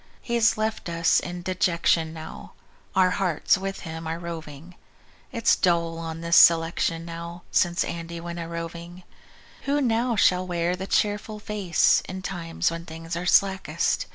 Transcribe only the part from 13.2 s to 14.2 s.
slackest?